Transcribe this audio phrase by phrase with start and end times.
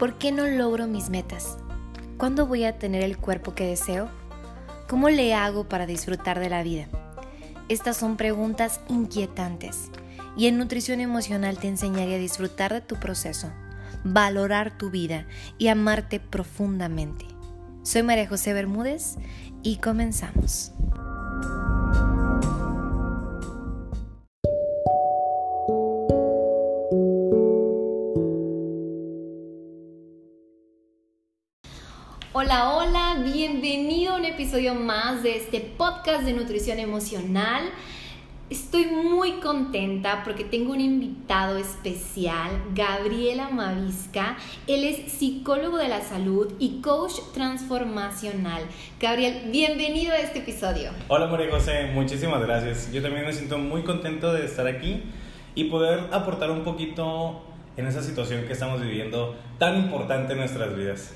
[0.00, 1.58] ¿Por qué no logro mis metas?
[2.16, 4.08] ¿Cuándo voy a tener el cuerpo que deseo?
[4.88, 6.86] ¿Cómo le hago para disfrutar de la vida?
[7.68, 9.90] Estas son preguntas inquietantes
[10.38, 13.52] y en nutrición emocional te enseñaré a disfrutar de tu proceso,
[14.02, 15.26] valorar tu vida
[15.58, 17.26] y amarte profundamente.
[17.82, 19.16] Soy María José Bermúdez
[19.62, 20.72] y comenzamos.
[32.50, 37.62] Hola, hola, bienvenido a un episodio más de este podcast de nutrición emocional.
[38.50, 44.36] Estoy muy contenta porque tengo un invitado especial, Gabriela Mavisca.
[44.66, 48.64] Él es psicólogo de la salud y coach transformacional.
[48.98, 50.90] Gabriel, bienvenido a este episodio.
[51.06, 52.90] Hola María José, muchísimas gracias.
[52.92, 55.04] Yo también me siento muy contento de estar aquí
[55.54, 57.42] y poder aportar un poquito
[57.76, 61.14] en esa situación que estamos viviendo tan importante en nuestras vidas.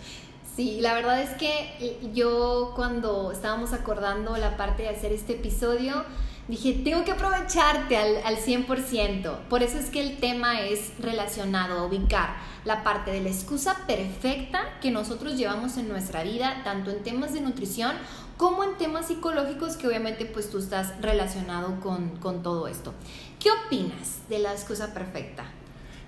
[0.54, 5.32] Sí, la verdad es que eh, yo cuando estábamos acordando la parte de hacer este
[5.32, 6.04] episodio,
[6.46, 9.36] dije, tengo que aprovecharte al, al 100%.
[9.48, 13.78] Por eso es que el tema es relacionado a ubicar la parte de la excusa
[13.88, 17.92] perfecta que nosotros llevamos en nuestra vida, tanto en temas de nutrición
[18.36, 22.94] como en temas psicológicos, que obviamente pues tú estás relacionado con, con todo esto.
[23.40, 25.46] ¿Qué opinas de la excusa perfecta?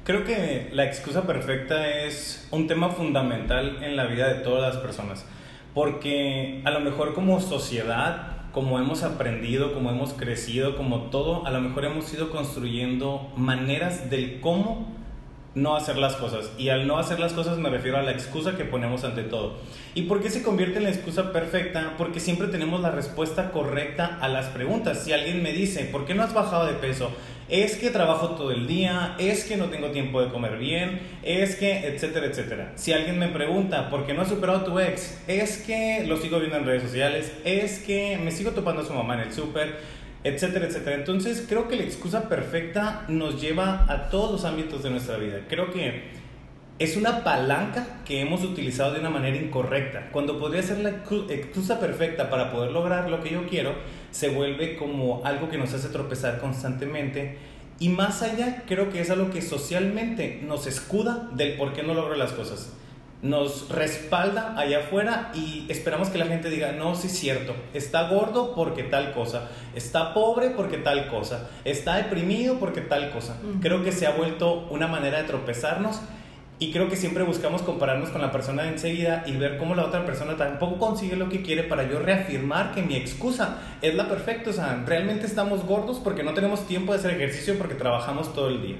[0.06, 4.80] Creo que la excusa perfecta es un tema fundamental en la vida de todas las
[4.80, 5.26] personas,
[5.74, 11.50] porque a lo mejor como sociedad, como hemos aprendido, como hemos crecido, como todo, a
[11.50, 14.94] lo mejor hemos ido construyendo maneras del cómo
[15.56, 16.50] no hacer las cosas.
[16.58, 19.54] Y al no hacer las cosas me refiero a la excusa que ponemos ante todo.
[19.94, 21.94] ¿Y por qué se convierte en la excusa perfecta?
[21.96, 25.02] Porque siempre tenemos la respuesta correcta a las preguntas.
[25.02, 27.10] Si alguien me dice, ¿por qué no has bajado de peso?
[27.48, 31.56] Es que trabajo todo el día, es que no tengo tiempo de comer bien, es
[31.56, 32.72] que, etcétera, etcétera.
[32.74, 35.22] Si alguien me pregunta, ¿por qué no has superado a tu ex?
[35.26, 38.92] Es que lo sigo viendo en redes sociales, es que me sigo topando a su
[38.92, 39.76] mamá en el súper
[40.26, 40.96] etcétera, etcétera.
[40.96, 45.40] Entonces creo que la excusa perfecta nos lleva a todos los ámbitos de nuestra vida.
[45.48, 46.26] Creo que
[46.78, 50.10] es una palanca que hemos utilizado de una manera incorrecta.
[50.12, 53.74] Cuando podría ser la excusa perfecta para poder lograr lo que yo quiero,
[54.10, 57.38] se vuelve como algo que nos hace tropezar constantemente.
[57.78, 61.94] Y más allá, creo que es algo que socialmente nos escuda del por qué no
[61.94, 62.72] logro las cosas
[63.22, 68.08] nos respalda allá afuera y esperamos que la gente diga, no, sí es cierto, está
[68.08, 73.36] gordo porque tal cosa, está pobre porque tal cosa, está deprimido porque tal cosa.
[73.60, 76.00] Creo que se ha vuelto una manera de tropezarnos
[76.58, 79.84] y creo que siempre buscamos compararnos con la persona de enseguida y ver cómo la
[79.84, 84.08] otra persona tampoco consigue lo que quiere para yo reafirmar que mi excusa es la
[84.08, 84.50] perfecta.
[84.50, 88.48] O sea, realmente estamos gordos porque no tenemos tiempo de hacer ejercicio porque trabajamos todo
[88.48, 88.76] el día.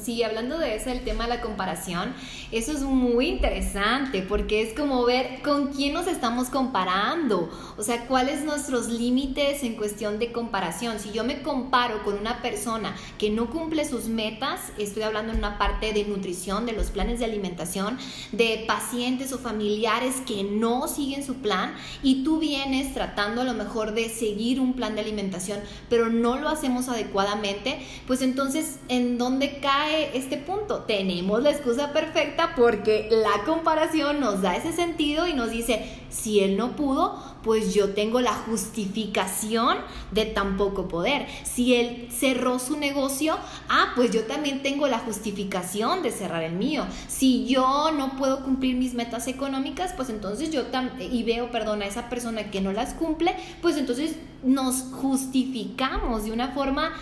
[0.00, 2.14] Sí, hablando de eso, el tema de la comparación,
[2.50, 7.50] eso es muy interesante porque es como ver con quién nos estamos comparando.
[7.76, 10.98] O sea, cuáles nuestros límites en cuestión de comparación.
[10.98, 15.38] Si yo me comparo con una persona que no cumple sus metas, estoy hablando en
[15.38, 17.98] una parte de nutrición, de los planes de alimentación
[18.30, 23.54] de pacientes o familiares que no siguen su plan y tú vienes tratando a lo
[23.54, 25.58] mejor de seguir un plan de alimentación,
[25.88, 30.84] pero no lo hacemos adecuadamente, pues entonces, ¿en dónde cae este punto?
[30.84, 36.40] Tenemos la excusa perfecta porque la comparación nos da ese sentido y nos dice, si
[36.40, 39.78] él no pudo, pues yo tengo la justificación
[40.10, 41.26] de tan poco poder.
[41.44, 43.36] Si él cerró su negocio,
[43.68, 46.84] ah, pues yo también tengo la justificación de cerrar el mío.
[47.08, 51.82] Si yo no puedo cumplir mis metas económicas, pues entonces yo también, y veo, perdón,
[51.82, 56.92] a esa persona que no las cumple, pues entonces nos justificamos de una forma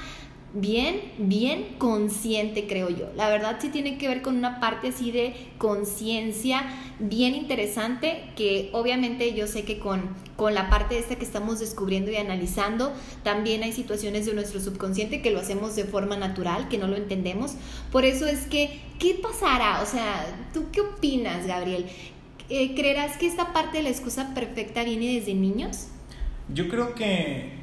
[0.52, 3.08] bien, bien consciente, creo yo.
[3.14, 6.64] La verdad sí tiene que ver con una parte así de conciencia
[6.98, 10.02] bien interesante que obviamente yo sé que con,
[10.36, 15.22] con la parte esta que estamos descubriendo y analizando, también hay situaciones de nuestro subconsciente
[15.22, 17.54] que lo hacemos de forma natural, que no lo entendemos.
[17.92, 19.82] Por eso es que, ¿qué pasará?
[19.82, 21.86] O sea, ¿tú qué opinas, Gabriel?
[22.48, 25.86] Eh, ¿Creerás que esta parte de la excusa perfecta viene desde niños?
[26.52, 27.59] Yo creo que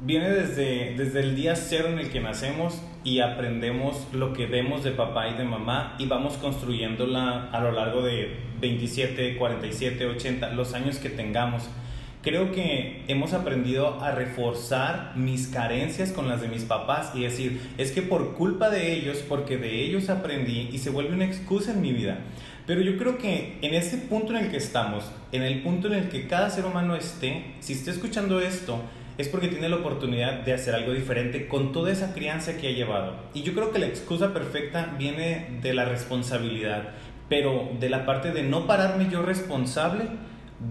[0.00, 4.84] viene desde, desde el día cero en el que nacemos y aprendemos lo que vemos
[4.84, 10.50] de papá y de mamá y vamos construyéndola a lo largo de 27, 47, 80,
[10.52, 11.68] los años que tengamos.
[12.22, 17.60] Creo que hemos aprendido a reforzar mis carencias con las de mis papás y decir,
[17.78, 21.70] es que por culpa de ellos, porque de ellos aprendí y se vuelve una excusa
[21.70, 22.18] en mi vida.
[22.66, 25.94] Pero yo creo que en ese punto en el que estamos, en el punto en
[25.94, 28.82] el que cada ser humano esté, si esté escuchando esto,
[29.18, 32.72] es porque tiene la oportunidad de hacer algo diferente con toda esa crianza que ha
[32.72, 33.14] llevado.
[33.34, 36.90] Y yo creo que la excusa perfecta viene de la responsabilidad.
[37.28, 40.04] pero de la parte de no pararme yo responsable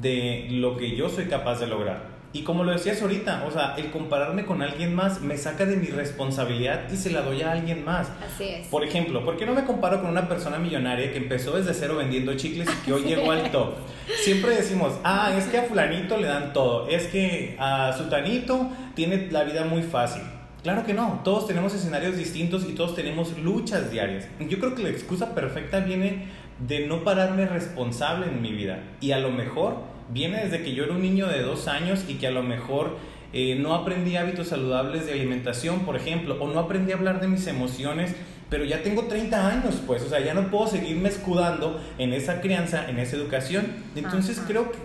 [0.02, 2.15] de lo que yo soy capaz de lograr.
[2.36, 5.78] Y como lo decías ahorita, o sea, el compararme con alguien más me saca de
[5.78, 8.10] mi responsabilidad y se la doy a alguien más.
[8.22, 8.68] Así es.
[8.68, 11.96] Por ejemplo, ¿por qué no me comparo con una persona millonaria que empezó desde cero
[11.96, 13.76] vendiendo chicles y que hoy llegó al top?
[14.22, 19.32] Siempre decimos, ah, es que a fulanito le dan todo, es que a sutanito tiene
[19.32, 20.24] la vida muy fácil.
[20.62, 24.28] Claro que no, todos tenemos escenarios distintos y todos tenemos luchas diarias.
[24.42, 26.26] Yo creo que la excusa perfecta viene
[26.68, 28.84] de no pararme responsable en mi vida.
[29.00, 32.16] Y a lo mejor viene desde que yo era un niño de dos años y
[32.16, 32.98] que a lo mejor
[33.34, 37.28] eh, no aprendí hábitos saludables de alimentación, por ejemplo, o no aprendí a hablar de
[37.28, 38.16] mis emociones,
[38.50, 42.42] pero ya tengo 30 años, pues, o sea, ya no puedo seguirme escudando en esa
[42.42, 43.66] crianza, en esa educación.
[43.96, 44.78] Entonces creo que,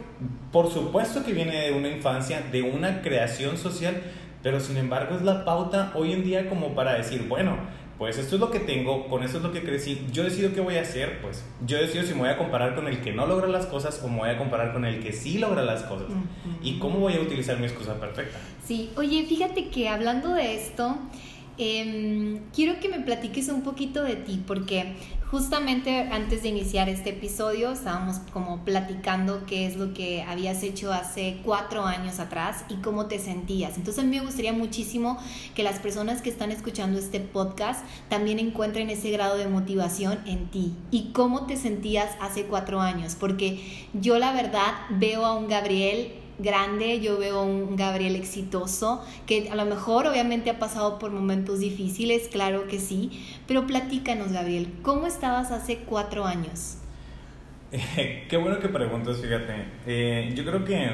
[0.51, 4.03] por supuesto que viene de una infancia, de una creación social,
[4.43, 7.59] pero sin embargo es la pauta hoy en día como para decir, bueno,
[8.01, 10.63] pues esto es lo que tengo, con esto es lo que crecí, yo decido qué
[10.63, 13.27] voy a hacer, pues yo decido si me voy a comparar con el que no
[13.27, 16.09] logra las cosas o me voy a comparar con el que sí logra las cosas
[16.63, 18.39] y cómo voy a utilizar mi excusa perfecta.
[18.65, 20.97] Sí, oye, fíjate que hablando de esto,
[21.59, 24.95] em, quiero que me platiques un poquito de ti, porque
[25.31, 30.93] Justamente antes de iniciar este episodio estábamos como platicando qué es lo que habías hecho
[30.93, 33.77] hace cuatro años atrás y cómo te sentías.
[33.77, 35.19] Entonces a mí me gustaría muchísimo
[35.55, 40.49] que las personas que están escuchando este podcast también encuentren ese grado de motivación en
[40.49, 43.15] ti y cómo te sentías hace cuatro años.
[43.15, 49.49] Porque yo la verdad veo a un Gabriel grande, yo veo un Gabriel exitoso, que
[49.51, 53.11] a lo mejor obviamente ha pasado por momentos difíciles, claro que sí,
[53.51, 56.77] pero platícanos Gabriel, ¿cómo estabas hace cuatro años?
[58.29, 59.65] qué bueno que preguntas, fíjate.
[59.89, 60.89] Eh, yo creo que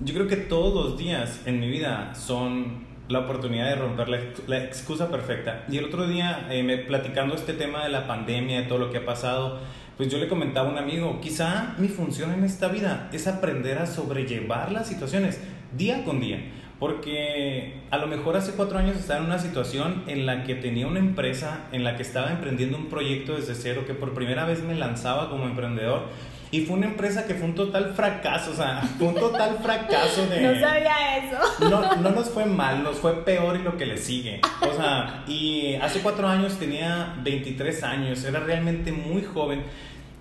[0.00, 4.08] yo creo que todos los días en mi vida son la oportunidad de romper
[4.48, 5.64] la, excusa perfecta.
[5.68, 8.90] Y el otro día, eh, me, platicando este tema de la pandemia, de todo lo
[8.90, 9.60] que ha pasado,
[9.96, 13.78] pues yo le comentaba a un amigo, quizá mi función en esta vida es aprender
[13.78, 15.40] a sobrellevar las situaciones
[15.76, 16.40] día con día.
[16.82, 20.88] Porque a lo mejor hace cuatro años estaba en una situación en la que tenía
[20.88, 24.64] una empresa, en la que estaba emprendiendo un proyecto desde cero, que por primera vez
[24.64, 26.08] me lanzaba como emprendedor.
[26.50, 30.26] Y fue una empresa que fue un total fracaso, o sea, fue un total fracaso
[30.26, 30.40] de...
[30.40, 31.70] No sabía eso.
[31.70, 34.40] No, no nos fue mal, nos fue peor y lo que le sigue.
[34.68, 39.62] O sea, y hace cuatro años tenía 23 años, era realmente muy joven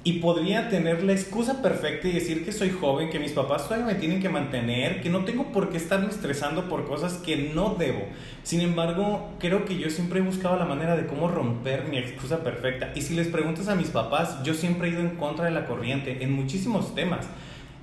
[0.04, 3.86] y podría tener la excusa perfecta y decir que soy joven, que mis papás todavía
[3.86, 7.76] me tienen que mantener, que no tengo por qué estarme estresando por cosas que no
[7.76, 8.08] debo.
[8.42, 12.44] Sin embargo, creo que yo siempre he buscado la manera de cómo romper mi excusa
[12.44, 12.92] perfecta.
[12.96, 15.68] Y si les preguntas a mis papás, yo siempre he ido en contra de la
[15.68, 17.28] corriente en muchísimos temas.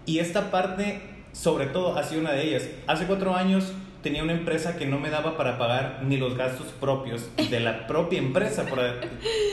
[0.05, 1.01] Y esta parte,
[1.33, 2.69] sobre todo, ha sido una de ellas.
[2.89, 6.69] Hace cuatro años tenía una empresa que no me daba para pagar ni los gastos
[6.81, 8.81] propios de la propia empresa, por,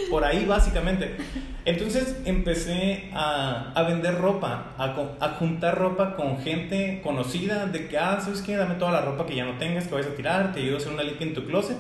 [0.09, 1.17] por ahí básicamente.
[1.65, 7.97] Entonces empecé a, a vender ropa, a, a, juntar ropa con gente conocida de que,
[7.97, 8.55] ah, ¿sabes qué?
[8.55, 10.77] Dame toda la ropa que ya no tengas, que vayas a tirar, te ayudo a
[10.77, 11.77] hacer una limpia en tu closet.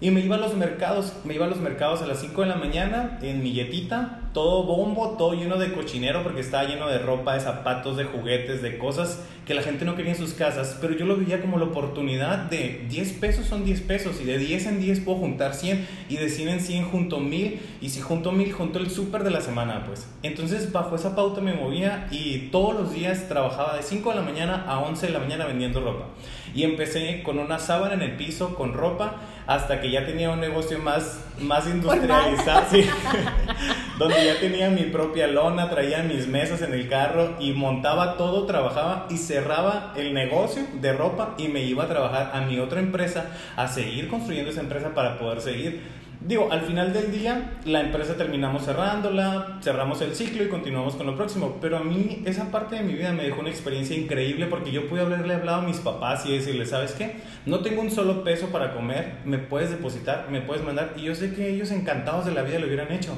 [0.00, 2.48] Y me iba a los mercados, me iba a los mercados a las 5 de
[2.48, 6.98] la mañana en mi yetita, todo bombo, todo lleno de cochinero porque estaba lleno de
[6.98, 10.78] ropa, de zapatos, de juguetes, de cosas que la gente no quería en sus casas,
[10.80, 14.38] pero yo lo veía como la oportunidad de 10 pesos son 10 pesos y de
[14.38, 18.00] 10 en 10 puedo juntar 100 y de 100 en 100 junto 1000 y si
[18.00, 20.06] junto 1000 junto el súper de la semana, pues.
[20.22, 24.22] Entonces bajo esa pauta me movía y todos los días trabajaba de 5 de la
[24.22, 26.06] mañana a 11 de la mañana vendiendo ropa.
[26.54, 29.16] Y empecé con una sábana en el piso con ropa
[29.46, 32.84] hasta que ya tenía un negocio más, más industrializado, sí,
[33.98, 38.46] donde ya tenía mi propia lona, traía mis mesas en el carro y montaba todo,
[38.46, 42.80] trabajaba y cerraba el negocio de ropa y me iba a trabajar a mi otra
[42.80, 47.80] empresa, a seguir construyendo esa empresa para poder seguir Digo, al final del día, la
[47.80, 51.58] empresa terminamos cerrándola, cerramos el ciclo y continuamos con lo próximo.
[51.60, 54.88] Pero a mí, esa parte de mi vida me dejó una experiencia increíble porque yo
[54.88, 57.16] pude haberle hablado a mis papás y decirles, ¿sabes qué?
[57.44, 60.94] No tengo un solo peso para comer, me puedes depositar, me puedes mandar.
[60.96, 63.16] Y yo sé que ellos encantados de la vida lo hubieran hecho.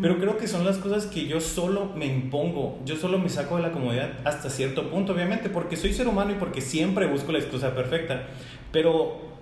[0.00, 3.56] Pero creo que son las cosas que yo solo me impongo, yo solo me saco
[3.56, 7.30] de la comodidad hasta cierto punto, obviamente, porque soy ser humano y porque siempre busco
[7.30, 8.26] la excusa perfecta.
[8.72, 9.37] Pero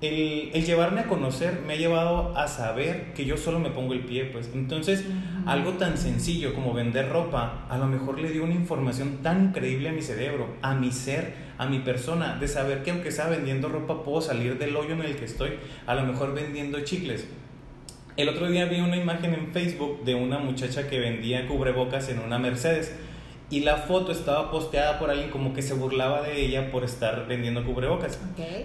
[0.00, 3.94] el, el, llevarme a conocer me ha llevado a saber que yo solo me pongo
[3.94, 4.50] el pie, pues.
[4.54, 5.04] Entonces,
[5.44, 9.88] algo tan sencillo como vender ropa, a lo mejor le dio una información tan increíble
[9.88, 13.68] a mi cerebro, a mi ser, a mi persona, de saber que aunque sea vendiendo
[13.68, 15.54] ropa, puedo salir del hoyo en el que estoy,
[15.86, 17.26] a lo mejor vendiendo chicles.
[18.16, 22.18] El otro día vi una imagen en Facebook de una muchacha que vendía cubrebocas en
[22.18, 22.92] una Mercedes
[23.50, 27.26] y la foto estaba posteada por alguien como que se burlaba de ella por estar
[27.26, 28.18] vendiendo cubrebocas.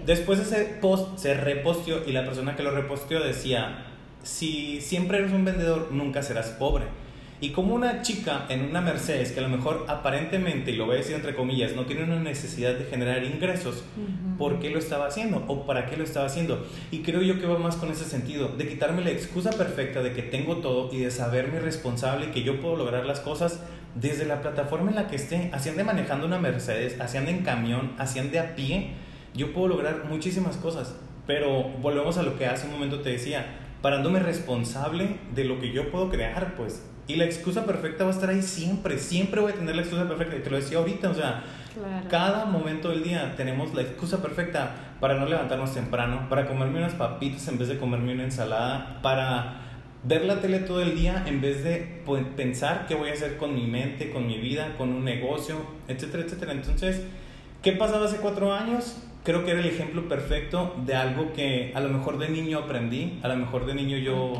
[0.04, 3.86] Después ese post se reposteó y la persona que lo reposteó decía,
[4.22, 6.84] si siempre eres un vendedor, nunca serás pobre.
[7.40, 10.94] Y como una chica en una Mercedes que a lo mejor aparentemente, y lo voy
[10.94, 13.84] a decir entre comillas, no tiene una necesidad de generar ingresos,
[14.38, 15.44] ¿por qué lo estaba haciendo?
[15.48, 16.64] ¿O para qué lo estaba haciendo?
[16.90, 20.12] Y creo yo que va más con ese sentido, de quitarme la excusa perfecta de
[20.12, 23.60] que tengo todo y de saberme responsable y que yo puedo lograr las cosas
[23.94, 27.42] desde la plataforma en la que esté, así ande manejando una Mercedes, así ande en
[27.42, 28.92] camión, así ande a pie,
[29.34, 30.94] yo puedo lograr muchísimas cosas.
[31.26, 33.46] Pero volvemos a lo que hace un momento te decía,
[33.80, 36.84] parándome responsable de lo que yo puedo crear, pues.
[37.06, 40.08] Y la excusa perfecta va a estar ahí siempre, siempre voy a tener la excusa
[40.08, 41.44] perfecta, te lo decía ahorita, o sea,
[42.08, 46.94] cada momento del día tenemos la excusa perfecta para no levantarnos temprano, para comerme unas
[46.94, 49.63] papitas en vez de comerme una ensalada, para
[50.04, 53.36] ver la tele todo el día en vez de pues, pensar qué voy a hacer
[53.36, 55.56] con mi mente, con mi vida, con un negocio,
[55.88, 56.52] etcétera, etcétera.
[56.52, 57.02] Entonces,
[57.62, 58.96] ¿qué pasaba hace cuatro años?
[59.24, 63.18] creo que era el ejemplo perfecto de algo que a lo mejor de niño aprendí,
[63.22, 64.34] a lo mejor de niño yo,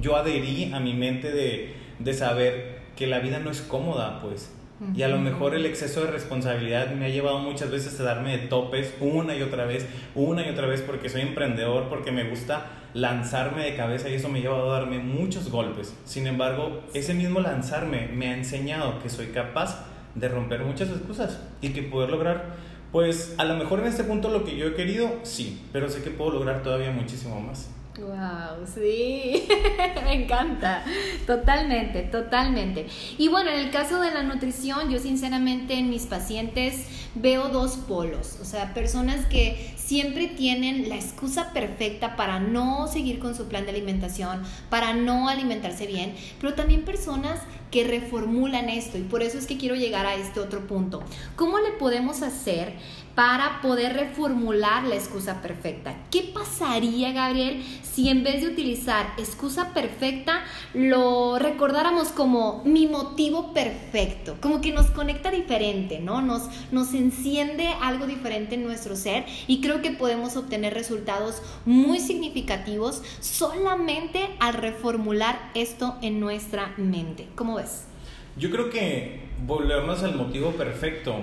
[0.00, 4.50] yo adherí a mi mente de, de, saber que la vida no es cómoda, pues.
[4.96, 8.36] Y a lo mejor el exceso de responsabilidad me ha llevado muchas veces a darme
[8.36, 12.24] de topes una y otra vez, una y otra vez porque soy emprendedor, porque me
[12.24, 15.94] gusta lanzarme de cabeza y eso me ha llevado a darme muchos golpes.
[16.04, 21.40] Sin embargo, ese mismo lanzarme me ha enseñado que soy capaz de romper muchas excusas
[21.60, 22.56] y que poder lograr
[22.92, 26.02] pues a lo mejor en este punto lo que yo he querido, sí, pero sé
[26.02, 27.70] que puedo lograr todavía muchísimo más.
[27.98, 29.46] Wow, sí,
[30.04, 30.84] me encanta,
[31.26, 32.86] totalmente, totalmente.
[33.18, 37.76] Y bueno, en el caso de la nutrición, yo sinceramente en mis pacientes veo dos
[37.76, 43.48] polos, o sea, personas que siempre tienen la excusa perfecta para no seguir con su
[43.48, 47.40] plan de alimentación, para no alimentarse bien, pero también personas
[47.72, 51.02] que reformulan esto y por eso es que quiero llegar a este otro punto.
[51.34, 52.74] ¿Cómo le podemos hacer
[53.14, 55.94] para poder reformular la excusa perfecta.
[56.10, 63.52] ¿Qué pasaría, Gabriel, si en vez de utilizar excusa perfecta lo recordáramos como mi motivo
[63.52, 64.36] perfecto?
[64.40, 66.22] Como que nos conecta diferente, ¿no?
[66.22, 72.00] Nos, nos enciende algo diferente en nuestro ser y creo que podemos obtener resultados muy
[72.00, 77.28] significativos solamente al reformular esto en nuestra mente.
[77.34, 77.61] ¿Cómo ves?
[78.36, 81.16] Yo creo que volvemos al motivo perfecto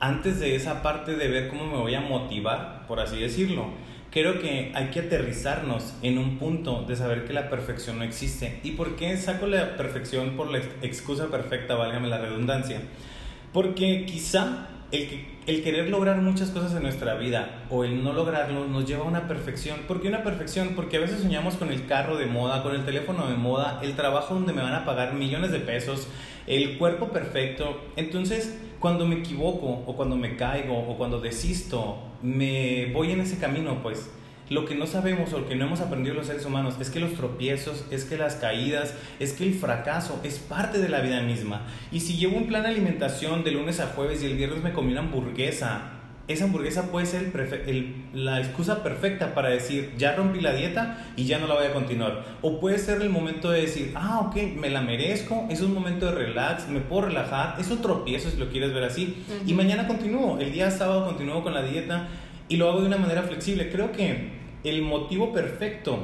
[0.00, 3.70] antes de esa parte de ver cómo me voy a motivar, por así decirlo,
[4.10, 8.60] creo que hay que aterrizarnos en un punto de saber que la perfección no existe.
[8.62, 12.80] ¿Y por qué saco la perfección por la excusa perfecta, válgame la redundancia?
[13.52, 18.66] Porque quizá el, el querer lograr muchas cosas en nuestra vida o el no lograrlo
[18.66, 19.80] nos lleva a una perfección.
[19.86, 20.70] ¿Por qué una perfección?
[20.74, 23.94] Porque a veces soñamos con el carro de moda, con el teléfono de moda, el
[23.94, 26.08] trabajo donde me van a pagar millones de pesos,
[26.48, 27.80] el cuerpo perfecto.
[27.94, 33.38] Entonces, cuando me equivoco o cuando me caigo o cuando desisto, me voy en ese
[33.38, 34.10] camino, pues
[34.48, 37.00] lo que no sabemos o lo que no hemos aprendido los seres humanos es que
[37.00, 41.20] los tropiezos, es que las caídas, es que el fracaso es parte de la vida
[41.22, 41.66] misma.
[41.90, 44.72] Y si llevo un plan de alimentación de lunes a jueves y el viernes me
[44.72, 45.92] comí una hamburguesa,
[46.28, 47.32] esa hamburguesa puede ser
[48.12, 51.72] la excusa perfecta para decir, ya rompí la dieta y ya no la voy a
[51.72, 52.24] continuar.
[52.42, 56.06] O puede ser el momento de decir, ah, ok, me la merezco, es un momento
[56.06, 59.24] de relax, me puedo relajar, es un tropiezo si lo quieres ver así.
[59.46, 62.08] Y mañana continúo, el día sábado continúo con la dieta
[62.48, 63.70] y lo hago de una manera flexible.
[63.70, 64.35] Creo que
[64.66, 65.98] el motivo perfecto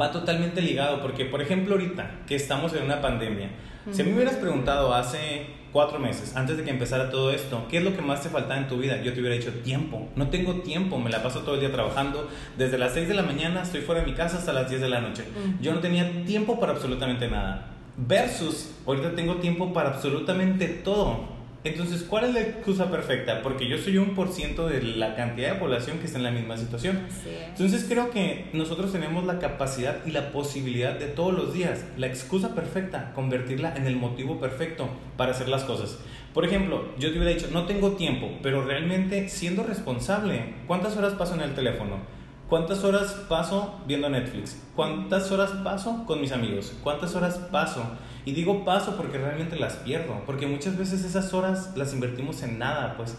[0.00, 3.50] va totalmente ligado, porque por ejemplo ahorita que estamos en una pandemia,
[3.90, 7.66] si a mí me hubieras preguntado hace cuatro meses, antes de que empezara todo esto,
[7.68, 9.02] ¿qué es lo que más te faltaba en tu vida?
[9.02, 10.08] Yo te hubiera dicho tiempo.
[10.16, 12.28] No tengo tiempo, me la paso todo el día trabajando.
[12.58, 14.88] Desde las 6 de la mañana estoy fuera de mi casa hasta las 10 de
[14.88, 15.24] la noche.
[15.60, 17.66] Yo no tenía tiempo para absolutamente nada.
[17.96, 21.39] Versus, ahorita tengo tiempo para absolutamente todo.
[21.62, 23.42] Entonces, ¿cuál es la excusa perfecta?
[23.42, 26.30] Porque yo soy un por ciento de la cantidad de población que está en la
[26.30, 27.00] misma situación.
[27.48, 32.06] Entonces, creo que nosotros tenemos la capacidad y la posibilidad de todos los días, la
[32.06, 34.88] excusa perfecta, convertirla en el motivo perfecto
[35.18, 35.98] para hacer las cosas.
[36.32, 41.12] Por ejemplo, yo te hubiera dicho, no tengo tiempo, pero realmente siendo responsable, ¿cuántas horas
[41.12, 42.19] paso en el teléfono?
[42.50, 44.60] ¿Cuántas horas paso viendo Netflix?
[44.74, 46.72] ¿Cuántas horas paso con mis amigos?
[46.82, 47.80] ¿Cuántas horas paso?
[48.24, 52.58] Y digo paso porque realmente las pierdo, porque muchas veces esas horas las invertimos en
[52.58, 53.16] nada, pues.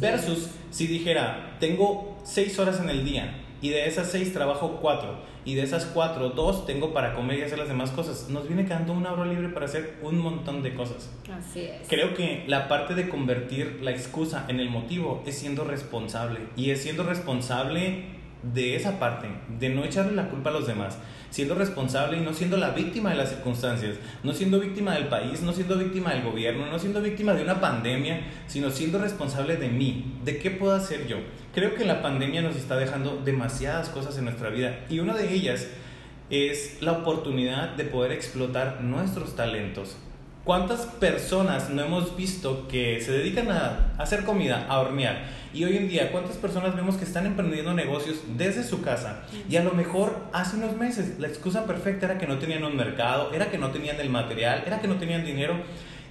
[0.00, 5.18] Versus si dijera, tengo seis horas en el día y de esas seis trabajo cuatro
[5.44, 8.28] y de esas cuatro, dos tengo para comer y hacer las demás cosas.
[8.28, 11.10] Nos viene quedando una hora libre para hacer un montón de cosas.
[11.32, 11.88] Así es.
[11.88, 16.70] Creo que la parte de convertir la excusa en el motivo es siendo responsable y
[16.70, 18.13] es siendo responsable
[18.52, 20.98] de esa parte, de no echarle la culpa a los demás,
[21.30, 25.42] siendo responsable y no siendo la víctima de las circunstancias, no siendo víctima del país,
[25.42, 29.68] no siendo víctima del gobierno, no siendo víctima de una pandemia, sino siendo responsable de
[29.68, 31.18] mí, de qué puedo hacer yo.
[31.54, 35.32] Creo que la pandemia nos está dejando demasiadas cosas en nuestra vida y una de
[35.32, 35.68] ellas
[36.30, 39.96] es la oportunidad de poder explotar nuestros talentos.
[40.44, 45.24] ¿Cuántas personas no hemos visto que se dedican a hacer comida, a hornear?
[45.54, 49.22] Y hoy en día, ¿cuántas personas vemos que están emprendiendo negocios desde su casa?
[49.48, 52.76] Y a lo mejor hace unos meses la excusa perfecta era que no tenían un
[52.76, 55.54] mercado, era que no tenían el material, era que no tenían dinero.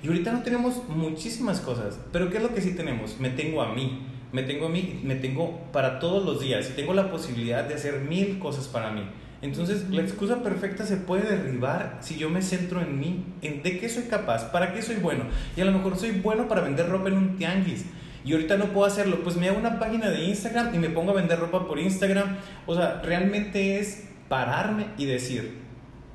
[0.01, 1.99] Y ahorita no tenemos muchísimas cosas.
[2.11, 3.19] Pero ¿qué es lo que sí tenemos?
[3.19, 4.01] Me tengo a mí.
[4.31, 7.75] Me tengo a mí, me tengo para todos los días y tengo la posibilidad de
[7.75, 9.03] hacer mil cosas para mí.
[9.43, 13.77] Entonces, la excusa perfecta se puede derribar si yo me centro en mí, en de
[13.77, 15.25] qué soy capaz, para qué soy bueno.
[15.57, 17.83] Y a lo mejor soy bueno para vender ropa en un tianguis.
[18.23, 21.11] Y ahorita no puedo hacerlo, pues me hago una página de Instagram y me pongo
[21.11, 22.37] a vender ropa por Instagram.
[22.65, 25.57] O sea, realmente es pararme y decir,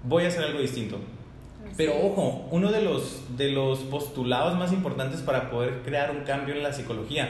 [0.05, 0.99] voy a hacer algo distinto.
[1.77, 6.55] Pero ojo, uno de los, de los postulados más importantes para poder crear un cambio
[6.55, 7.29] en la psicología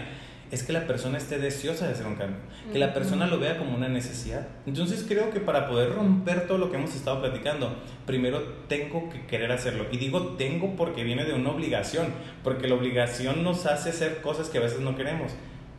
[0.51, 2.39] es que la persona esté deseosa de hacer un cambio,
[2.73, 4.47] que la persona lo vea como una necesidad.
[4.67, 7.77] Entonces creo que para poder romper todo lo que hemos estado platicando,
[8.07, 9.87] primero tengo que querer hacerlo.
[9.93, 12.09] Y digo tengo porque viene de una obligación,
[12.43, 15.33] porque la obligación nos hace hacer cosas que a veces no queremos.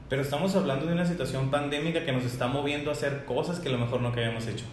[0.08, 3.70] Pero estamos hablando de una situación pandémica que nos está moviendo a hacer cosas que
[3.70, 4.66] a lo mejor no habíamos hecho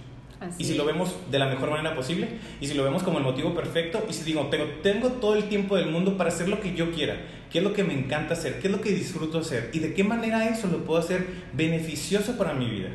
[0.58, 2.28] y si lo vemos de la mejor manera posible,
[2.60, 5.44] y si lo vemos como el motivo perfecto, y si digo, tengo, tengo todo el
[5.48, 7.16] tiempo del mundo para hacer lo que yo quiera,
[7.50, 9.94] qué es lo que me encanta hacer, qué es lo que disfruto hacer, y de
[9.94, 12.88] qué manera eso lo puedo hacer beneficioso para mi vida.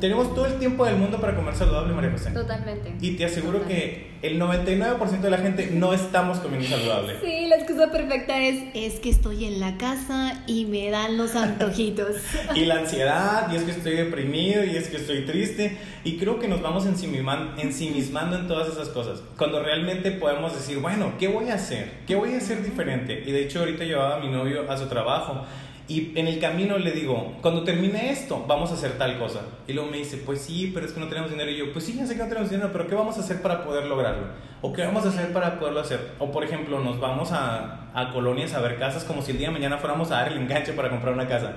[0.00, 2.30] Tenemos todo el tiempo del mundo para comer saludable, María José.
[2.30, 2.94] Totalmente.
[3.00, 7.16] Y te aseguro que el 99% de la gente no estamos comiendo saludable.
[7.20, 11.34] Sí, la excusa perfecta es, es que estoy en la casa y me dan los
[11.34, 12.16] antojitos.
[12.54, 15.76] y la ansiedad, y es que estoy deprimido, y es que estoy triste.
[16.04, 19.22] Y creo que nos vamos ensimismando en todas esas cosas.
[19.36, 21.90] Cuando realmente podemos decir, bueno, ¿qué voy a hacer?
[22.06, 23.24] ¿Qué voy a hacer diferente?
[23.26, 25.44] Y de hecho ahorita llevaba a mi novio a su trabajo
[25.88, 29.42] y en el camino le digo, cuando termine esto, vamos a hacer tal cosa.
[29.68, 31.50] Y luego me dice, pues sí, pero es que no tenemos dinero.
[31.50, 33.40] Y yo, pues sí, ya sé que no tenemos dinero, pero ¿qué vamos a hacer
[33.40, 34.26] para poder lograrlo?
[34.62, 36.14] ¿O qué vamos a hacer para poderlo hacer?
[36.18, 39.48] O por ejemplo, nos vamos a, a colonias a ver casas como si el día
[39.48, 41.56] de mañana fuéramos a dar el enganche para comprar una casa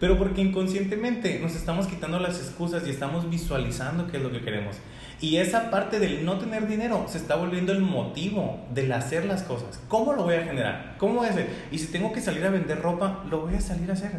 [0.00, 4.40] pero porque inconscientemente nos estamos quitando las excusas y estamos visualizando qué es lo que
[4.40, 4.76] queremos.
[5.20, 9.42] Y esa parte del no tener dinero se está volviendo el motivo del hacer las
[9.42, 9.78] cosas.
[9.88, 10.94] ¿Cómo lo voy a generar?
[10.96, 11.48] ¿Cómo voy a hacer?
[11.70, 14.12] Y si tengo que salir a vender ropa, lo voy a salir a hacer.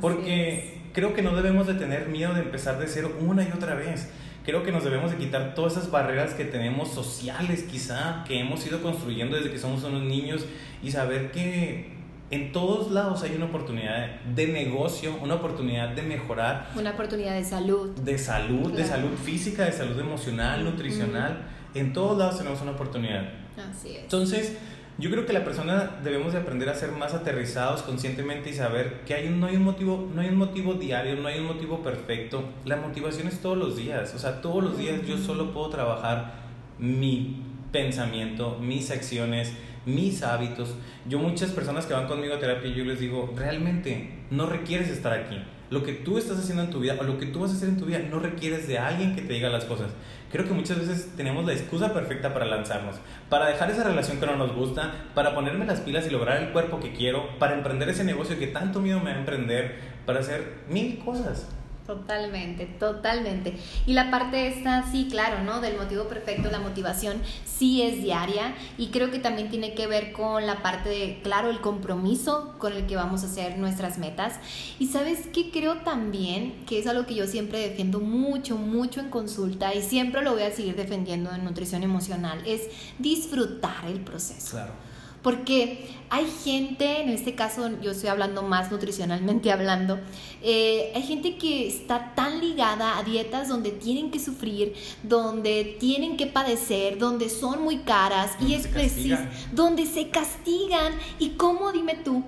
[0.00, 3.74] porque creo que no debemos de tener miedo de empezar de cero una y otra
[3.74, 4.08] vez.
[4.44, 8.66] Creo que nos debemos de quitar todas esas barreras que tenemos sociales quizá, que hemos
[8.66, 10.46] ido construyendo desde que somos unos niños
[10.82, 11.95] y saber que
[12.30, 16.70] en todos lados hay una oportunidad de negocio, una oportunidad de mejorar.
[16.74, 17.90] Una oportunidad de salud.
[17.90, 21.46] De salud, de salud física, de salud emocional, nutricional.
[21.74, 23.28] En todos lados tenemos una oportunidad.
[23.56, 24.02] Así es.
[24.02, 24.56] Entonces,
[24.98, 29.02] yo creo que la persona debemos de aprender a ser más aterrizados conscientemente y saber
[29.04, 31.82] que hay no, hay un motivo, no hay un motivo diario, no hay un motivo
[31.82, 32.44] perfecto.
[32.64, 34.14] La motivación es todos los días.
[34.14, 36.46] O sea, todos los días yo solo puedo trabajar
[36.78, 39.52] mi pensamiento, mis acciones,
[39.86, 40.74] mis hábitos.
[41.08, 45.12] Yo muchas personas que van conmigo a terapia, yo les digo, realmente no requieres estar
[45.12, 45.38] aquí.
[45.70, 47.68] Lo que tú estás haciendo en tu vida o lo que tú vas a hacer
[47.68, 49.90] en tu vida no requieres de alguien que te diga las cosas.
[50.30, 52.96] Creo que muchas veces tenemos la excusa perfecta para lanzarnos,
[53.28, 56.52] para dejar esa relación que no nos gusta, para ponerme las pilas y lograr el
[56.52, 60.20] cuerpo que quiero, para emprender ese negocio que tanto miedo me va a emprender, para
[60.20, 61.48] hacer mil cosas.
[61.86, 63.56] Totalmente, totalmente.
[63.86, 65.60] Y la parte esta, sí, claro, ¿no?
[65.60, 70.12] Del motivo perfecto, la motivación sí es diaria y creo que también tiene que ver
[70.12, 74.34] con la parte de, claro, el compromiso con el que vamos a hacer nuestras metas.
[74.80, 79.08] Y sabes que creo también que es algo que yo siempre defiendo mucho, mucho en
[79.08, 82.62] consulta y siempre lo voy a seguir defendiendo en nutrición emocional, es
[82.98, 84.56] disfrutar el proceso.
[84.56, 84.85] Claro
[85.26, 89.98] porque hay gente, en este caso yo estoy hablando más nutricionalmente hablando,
[90.40, 96.16] eh, hay gente que está tan ligada a dietas donde tienen que sufrir, donde tienen
[96.16, 99.16] que padecer, donde son muy caras y es preciso,
[99.50, 100.92] donde se castigan.
[101.18, 102.22] ¿Y cómo, dime tú,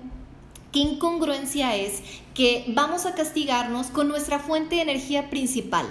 [0.73, 2.01] qué incongruencia es
[2.33, 5.85] que vamos a castigarnos con nuestra fuente de energía principal?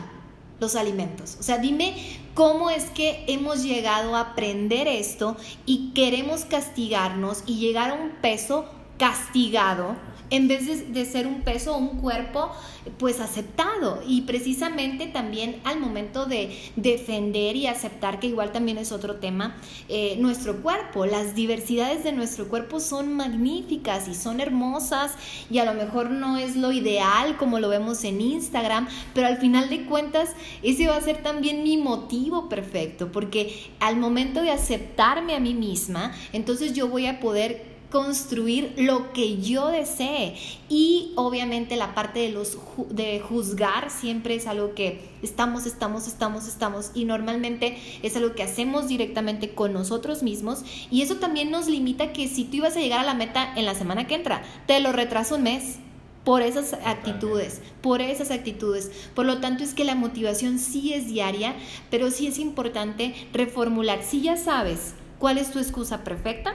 [0.61, 1.37] Los alimentos.
[1.39, 1.95] O sea, dime
[2.35, 8.11] cómo es que hemos llegado a aprender esto y queremos castigarnos y llegar a un
[8.21, 8.67] peso
[8.99, 9.97] castigado
[10.31, 12.51] en vez de, ser un peso o un cuerpo
[12.99, 14.03] pues aceptado.
[14.07, 19.57] Y precisamente también al momento de defender y aceptar que igual también es otro tema
[19.89, 21.07] eh, nuestro cuerpo.
[21.07, 25.15] Las diversidades de nuestro cuerpo son magníficas y son hermosas
[25.51, 29.39] y a lo mejor no es lo ideal como lo vemos en Instagram pero al
[29.39, 30.31] final de cuentas
[30.63, 35.55] ese va a ser también mi motivo perfecto porque al momento de aceptarme a mí
[35.55, 40.37] misma entonces yo voy a poder construir lo que yo desee.
[40.69, 42.59] Y obviamente la parte de, los,
[42.91, 46.91] de juzgar siempre es algo que estamos, estamos, estamos, estamos.
[46.95, 50.65] Y normalmente es algo que hacemos directamente con nosotros mismos.
[50.91, 53.67] Y eso también nos limita que si tú ibas a llegar a la meta en
[53.67, 55.79] la semana que entra, te lo retraso un mes
[56.25, 58.91] por esas actitudes, por esas actitudes.
[59.15, 61.55] Por lo tanto, es que la motivación sí es diaria,
[61.91, 64.03] pero sí es importante reformular.
[64.03, 66.55] Si ya sabes cuál es tu excusa perfecta,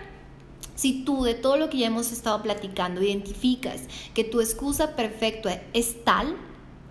[0.75, 3.81] si tú de todo lo que ya hemos estado platicando identificas
[4.13, 6.35] que tu excusa perfecta es tal,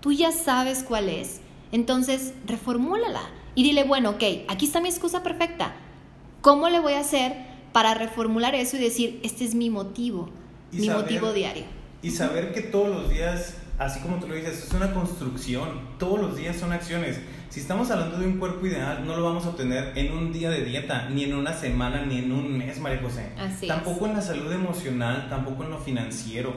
[0.00, 1.40] tú ya sabes cuál es,
[1.72, 3.22] entonces reformúlala
[3.54, 5.74] y dile, bueno, ok, aquí está mi excusa perfecta.
[6.40, 7.34] ¿Cómo le voy a hacer
[7.72, 10.30] para reformular eso y decir, este es mi motivo,
[10.72, 11.64] mi motivo diario?
[12.02, 16.20] Y saber que todos los días, así como tú lo dices, es una construcción, todos
[16.20, 17.20] los días son acciones.
[17.50, 20.50] Si estamos hablando de un cuerpo ideal, no lo vamos a obtener en un día
[20.50, 23.32] de dieta, ni en una semana, ni en un mes, María José.
[23.66, 26.54] tampoco en la salud emocional, tampoco en lo financiero.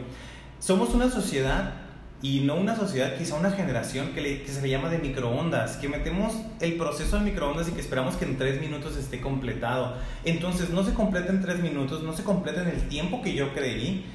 [0.60, 1.74] Somos una sociedad
[2.22, 5.90] y no una sociedad, quizá una generación que, que, se le llama de microondas, que
[5.90, 9.98] metemos el proceso al microondas y que esperamos que en tres minutos esté completado.
[10.24, 13.54] Entonces no se completa en tres minutos, no se completa en el tiempo que yo
[13.54, 14.06] creí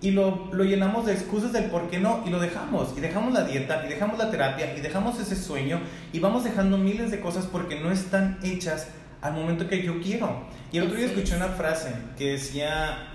[0.00, 2.94] y lo, lo, llenamos de excusas del por qué no y lo dejamos.
[2.96, 5.80] Y dejamos la dieta, y dejamos la terapia, y dejamos ese sueño,
[6.12, 8.88] y vamos dejando miles de cosas porque no están hechas
[9.22, 10.44] al momento que yo quiero.
[10.70, 13.08] Y el otro día escuché una frase que decía,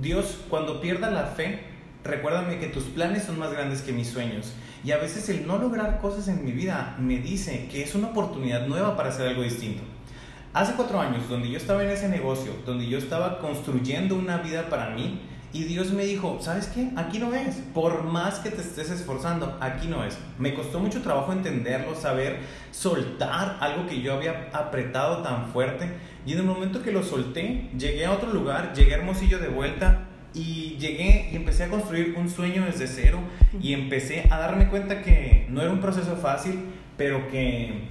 [0.00, 1.60] Dios, cuando pierda la fe,
[2.04, 4.52] recuérdame que tus planes son más grandes que mis sueños.
[4.84, 8.08] Y a veces el no lograr cosas en mi vida me dice que es una
[8.08, 9.82] oportunidad nueva para hacer algo distinto.
[10.52, 14.68] Hace cuatro años, donde yo estaba en ese negocio, donde yo estaba construyendo una vida
[14.68, 15.20] para mí,
[15.54, 16.90] y Dios me dijo, ¿sabes qué?
[16.96, 17.62] Aquí no es.
[17.72, 20.18] Por más que te estés esforzando, aquí no es.
[20.36, 22.40] Me costó mucho trabajo entenderlo, saber
[22.72, 25.92] soltar algo que yo había apretado tan fuerte.
[26.26, 29.46] Y en el momento que lo solté, llegué a otro lugar, llegué a Hermosillo de
[29.46, 33.20] vuelta y llegué y empecé a construir un sueño desde cero
[33.60, 36.64] y empecé a darme cuenta que no era un proceso fácil,
[36.96, 37.90] pero que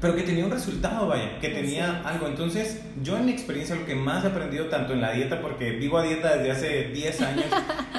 [0.00, 2.28] pero que tenía un resultado, vaya, que tenía algo.
[2.28, 5.72] Entonces, yo en mi experiencia lo que más he aprendido tanto en la dieta, porque
[5.72, 7.46] vivo a dieta desde hace 10 años,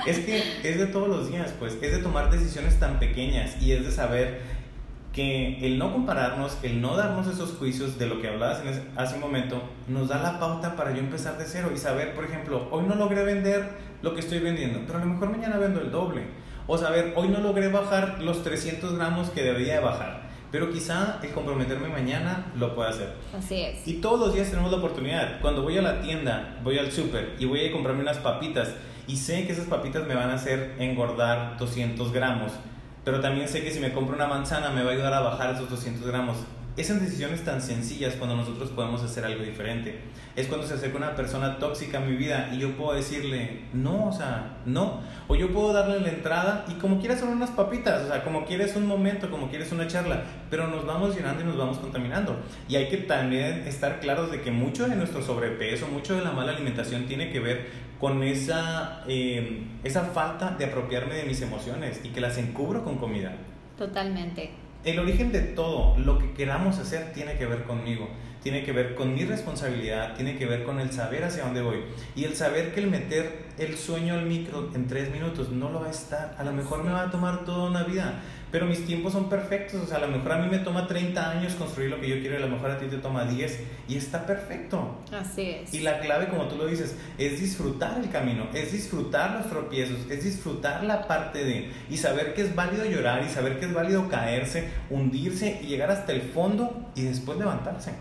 [0.06, 3.74] es que es de todos los días, pues, es de tomar decisiones tan pequeñas y
[3.74, 4.60] es de saber
[5.12, 9.16] que el no compararnos, el no darnos esos juicios de lo que hablabas en hace
[9.16, 12.70] un momento, nos da la pauta para yo empezar de cero y saber, por ejemplo,
[12.72, 13.70] hoy no logré vender
[14.02, 16.24] lo que estoy vendiendo, pero a lo mejor mañana vendo el doble.
[16.68, 21.20] O saber, hoy no logré bajar los 300 gramos que debería de bajar pero quizá
[21.22, 23.14] el comprometerme mañana lo pueda hacer.
[23.38, 23.88] Así es.
[23.88, 25.42] Y todos los días tenemos la oportunidad.
[25.42, 28.70] Cuando voy a la tienda, voy al súper y voy a comprarme unas papitas
[29.08, 32.52] y sé que esas papitas me van a hacer engordar 200 gramos,
[33.04, 35.56] pero también sé que si me compro una manzana me va a ayudar a bajar
[35.56, 36.38] esos 200 gramos.
[36.80, 40.00] Esas decisiones tan sencillas cuando nosotros podemos hacer algo diferente.
[40.38, 44.08] Es cuando se acerca una persona tóxica a mi vida y yo puedo decirle, no,
[44.08, 45.02] o sea, no.
[45.28, 48.46] O yo puedo darle la entrada y como quieras son unas papitas, o sea, como
[48.46, 52.38] quieres un momento, como quieres una charla, pero nos vamos llenando y nos vamos contaminando.
[52.70, 56.32] Y hay que también estar claros de que mucho de nuestro sobrepeso, mucho de la
[56.32, 57.68] mala alimentación tiene que ver
[58.00, 62.96] con esa, eh, esa falta de apropiarme de mis emociones y que las encubro con
[62.96, 63.36] comida.
[63.78, 68.08] Totalmente el origen de todo lo que queramos hacer tiene que ver conmigo,
[68.42, 71.84] tiene que ver con mi responsabilidad, tiene que ver con el saber hacia dónde voy.
[72.16, 75.82] Y el saber que el meter el sueño al micro en tres minutos no lo
[75.82, 78.86] va a estar, a lo mejor me va a tomar toda una vida, pero mis
[78.86, 81.90] tiempos son perfectos, o sea, a lo mejor a mí me toma 30 años construir
[81.90, 84.26] lo que yo quiero y a lo mejor a ti te toma 10 y está
[84.26, 84.98] perfecto.
[85.12, 85.74] Así es.
[85.74, 90.00] Y la clave, como tú lo dices, es disfrutar el camino, es disfrutar los tropiezos,
[90.10, 93.74] es disfrutar la parte de y saber que es válido llorar y saber que es
[93.74, 97.92] válido caerse, hundirse y llegar hasta el fondo y después levantarse.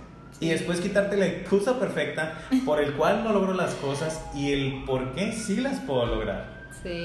[0.40, 4.84] Y después quitarte la excusa perfecta por el cual no logro las cosas y el
[4.84, 6.57] por qué sí las puedo lograr.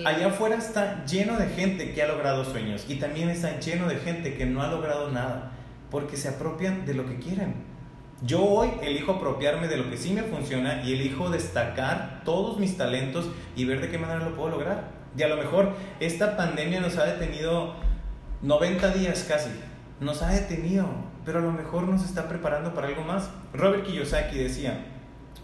[0.05, 3.95] Allá afuera está lleno de gente que ha logrado sueños y también está lleno de
[3.97, 5.51] gente que no ha logrado nada
[5.89, 7.55] porque se apropian de lo que quieren.
[8.25, 12.77] Yo hoy elijo apropiarme de lo que sí me funciona y elijo destacar todos mis
[12.77, 14.91] talentos y ver de qué manera lo puedo lograr.
[15.17, 17.75] Y a lo mejor esta pandemia nos ha detenido
[18.41, 19.49] 90 días casi,
[19.99, 20.87] nos ha detenido,
[21.25, 23.29] pero a lo mejor nos está preparando para algo más.
[23.53, 24.85] Robert Kiyosaki decía,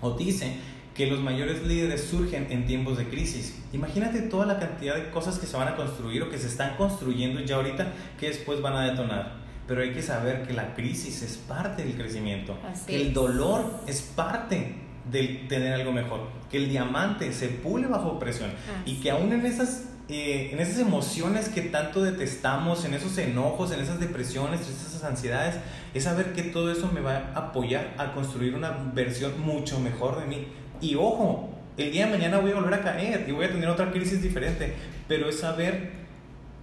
[0.02, 0.58] o dice,
[1.00, 3.58] que los mayores líderes surgen en tiempos de crisis.
[3.72, 6.76] Imagínate toda la cantidad de cosas que se van a construir o que se están
[6.76, 9.38] construyendo ya ahorita que después van a detonar.
[9.66, 14.02] Pero hay que saber que la crisis es parte del crecimiento, que el dolor es
[14.02, 14.76] parte
[15.10, 18.52] de tener algo mejor, que el diamante se pule bajo presión
[18.86, 23.72] y que aún en esas eh, en esas emociones que tanto detestamos, en esos enojos,
[23.72, 25.56] en esas depresiones, en esas ansiedades,
[25.94, 30.20] es saber que todo eso me va a apoyar a construir una versión mucho mejor
[30.20, 30.48] de mí.
[30.82, 33.70] Y ojo, el día de mañana voy a volver a caer y voy a tener
[33.70, 34.74] otra crisis diferente,
[35.08, 35.92] pero es saber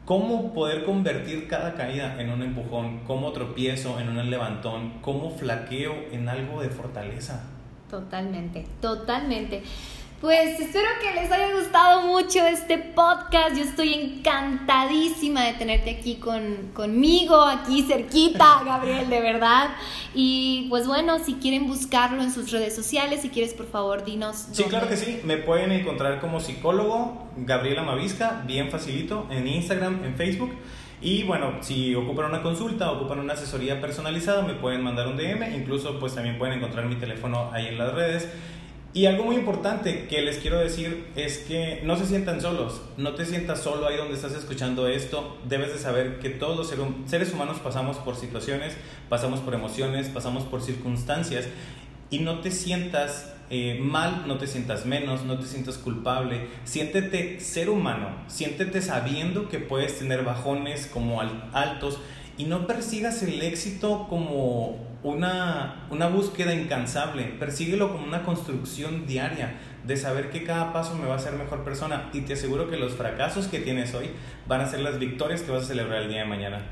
[0.04, 5.94] cómo poder convertir cada caída en un empujón, cómo tropiezo en un levantón, cómo flaqueo
[6.12, 7.44] en algo de fortaleza.
[7.90, 9.62] Totalmente, totalmente.
[10.20, 13.54] Pues espero que les haya gustado mucho este podcast.
[13.54, 19.76] Yo estoy encantadísima de tenerte aquí con, conmigo, aquí cerquita, Gabriel, de verdad.
[20.14, 24.48] Y pues bueno, si quieren buscarlo en sus redes sociales, si quieres, por favor, dinos.
[24.52, 25.20] Sí, claro que sí.
[25.24, 30.52] Me pueden encontrar como psicólogo Gabriela Mavisca, bien facilito, en Instagram, en Facebook.
[31.02, 35.54] Y bueno, si ocupan una consulta, ocupan una asesoría personalizada, me pueden mandar un DM.
[35.54, 38.30] Incluso pues también pueden encontrar mi teléfono ahí en las redes.
[38.96, 43.14] Y algo muy importante que les quiero decir es que no se sientan solos, no
[43.14, 47.34] te sientas solo ahí donde estás escuchando esto, debes de saber que todos los seres
[47.34, 48.74] humanos pasamos por situaciones,
[49.10, 51.46] pasamos por emociones, pasamos por circunstancias
[52.08, 57.38] y no te sientas eh, mal, no te sientas menos, no te sientas culpable, siéntete
[57.38, 61.98] ser humano, siéntete sabiendo que puedes tener bajones como altos
[62.38, 69.54] y no persigas el éxito como una, una búsqueda incansable, persíguelo como una construcción diaria
[69.86, 72.76] de saber que cada paso me va a hacer mejor persona y te aseguro que
[72.76, 74.10] los fracasos que tienes hoy
[74.46, 76.62] van a ser las victorias que vas a celebrar el día de mañana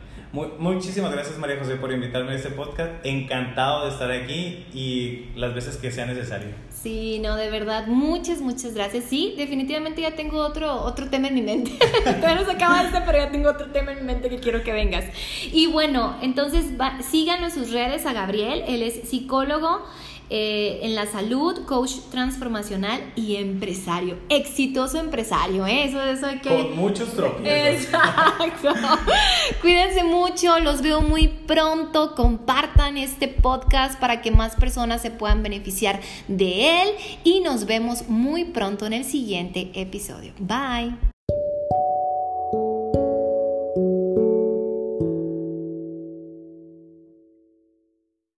[0.58, 2.90] muchísimas gracias María José por invitarme a este podcast.
[3.04, 6.48] Encantado de estar aquí y las veces que sea necesario.
[6.70, 9.04] Sí, no, de verdad, muchas, muchas gracias.
[9.04, 11.70] Sí, definitivamente ya tengo otro, otro tema en mi mente.
[12.04, 14.62] Todavía no se acaba este, pero ya tengo otro tema en mi mente que quiero
[14.62, 15.04] que vengas.
[15.52, 16.66] Y bueno, entonces
[17.08, 19.86] síganos en sus redes a Gabriel, él es psicólogo.
[20.30, 24.16] Eh, en la salud, coach transformacional y empresario.
[24.28, 25.84] Exitoso empresario, ¿eh?
[25.84, 26.48] Eso, eso hay que...
[26.48, 27.84] Con muchos tropiezos.
[27.84, 28.74] Exacto.
[29.60, 32.14] Cuídense mucho, los veo muy pronto.
[32.14, 36.88] Compartan este podcast para que más personas se puedan beneficiar de él
[37.22, 40.32] y nos vemos muy pronto en el siguiente episodio.
[40.38, 41.13] Bye.